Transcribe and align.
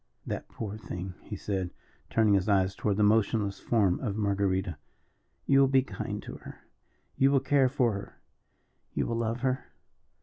"That 0.25 0.49
poor 0.49 0.77
thing," 0.77 1.13
he 1.21 1.35
said, 1.35 1.69
turning 2.09 2.33
his 2.33 2.49
eyes 2.49 2.73
toward 2.73 2.97
the 2.97 3.03
motionless 3.03 3.59
form 3.59 3.99
of 3.99 4.15
Marguerita, 4.15 4.77
"you 5.45 5.59
will 5.59 5.67
be 5.67 5.83
kind 5.83 6.23
to 6.23 6.37
her 6.37 6.61
you 7.17 7.29
will 7.29 7.39
care 7.39 7.69
for 7.69 7.93
her 7.93 8.19
you 8.95 9.05
will 9.05 9.17
love 9.17 9.41
her?" 9.41 9.67